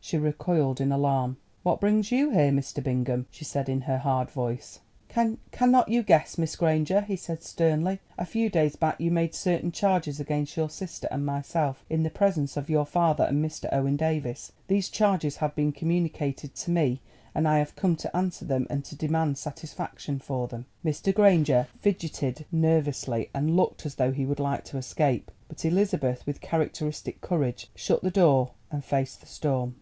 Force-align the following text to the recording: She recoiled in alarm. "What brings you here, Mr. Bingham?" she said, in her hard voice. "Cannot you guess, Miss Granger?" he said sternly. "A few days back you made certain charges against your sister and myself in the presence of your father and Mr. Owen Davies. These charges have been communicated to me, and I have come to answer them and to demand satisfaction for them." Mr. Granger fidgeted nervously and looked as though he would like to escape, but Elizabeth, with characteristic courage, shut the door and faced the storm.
She 0.00 0.16
recoiled 0.16 0.80
in 0.80 0.90
alarm. 0.90 1.36
"What 1.62 1.80
brings 1.80 2.10
you 2.10 2.30
here, 2.30 2.50
Mr. 2.50 2.82
Bingham?" 2.82 3.26
she 3.30 3.44
said, 3.44 3.68
in 3.68 3.82
her 3.82 3.98
hard 3.98 4.30
voice. 4.30 4.80
"Cannot 5.50 5.88
you 5.88 6.02
guess, 6.02 6.38
Miss 6.38 6.56
Granger?" 6.56 7.02
he 7.02 7.16
said 7.16 7.42
sternly. 7.42 8.00
"A 8.16 8.24
few 8.24 8.48
days 8.48 8.74
back 8.76 8.98
you 9.00 9.10
made 9.10 9.34
certain 9.34 9.70
charges 9.72 10.18
against 10.20 10.56
your 10.56 10.70
sister 10.70 11.08
and 11.10 11.26
myself 11.26 11.84
in 11.90 12.04
the 12.04 12.10
presence 12.10 12.56
of 12.56 12.70
your 12.70 12.86
father 12.86 13.24
and 13.24 13.44
Mr. 13.44 13.68
Owen 13.72 13.96
Davies. 13.96 14.52
These 14.66 14.88
charges 14.88 15.36
have 15.38 15.54
been 15.54 15.72
communicated 15.72 16.54
to 16.56 16.70
me, 16.70 17.00
and 17.34 17.46
I 17.46 17.58
have 17.58 17.76
come 17.76 17.96
to 17.96 18.14
answer 18.16 18.46
them 18.46 18.66
and 18.70 18.84
to 18.86 18.96
demand 18.96 19.36
satisfaction 19.36 20.20
for 20.20 20.48
them." 20.48 20.64
Mr. 20.84 21.14
Granger 21.14 21.66
fidgeted 21.80 22.46
nervously 22.50 23.28
and 23.34 23.56
looked 23.56 23.84
as 23.84 23.96
though 23.96 24.12
he 24.12 24.24
would 24.26 24.40
like 24.40 24.64
to 24.66 24.78
escape, 24.78 25.30
but 25.48 25.64
Elizabeth, 25.66 26.26
with 26.26 26.40
characteristic 26.40 27.20
courage, 27.20 27.70
shut 27.74 28.02
the 28.02 28.10
door 28.10 28.52
and 28.70 28.84
faced 28.84 29.20
the 29.20 29.26
storm. 29.26 29.76